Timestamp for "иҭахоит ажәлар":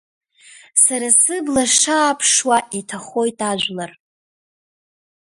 2.79-3.91